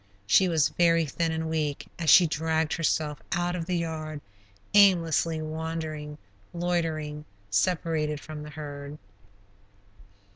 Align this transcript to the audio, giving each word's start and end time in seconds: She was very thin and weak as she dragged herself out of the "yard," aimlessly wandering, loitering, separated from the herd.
She 0.25 0.47
was 0.49 0.69
very 0.69 1.05
thin 1.05 1.31
and 1.31 1.47
weak 1.47 1.85
as 1.99 2.09
she 2.09 2.25
dragged 2.25 2.73
herself 2.73 3.21
out 3.33 3.55
of 3.55 3.67
the 3.67 3.77
"yard," 3.77 4.19
aimlessly 4.73 5.43
wandering, 5.43 6.17
loitering, 6.53 7.25
separated 7.51 8.19
from 8.19 8.41
the 8.41 8.49
herd. 8.49 8.97